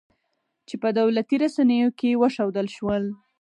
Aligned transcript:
چې 0.67 0.75
په 0.81 0.89
دولتي 0.99 1.35
رسنیو 1.43 1.89
کې 1.99 2.19
وښودل 2.21 2.67
شول 2.75 3.03